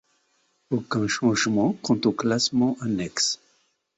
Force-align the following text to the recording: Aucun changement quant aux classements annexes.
Aucun 0.71 1.07
changement 1.07 1.73
quant 1.83 2.01
aux 2.05 2.11
classements 2.11 2.75
annexes. 2.81 3.39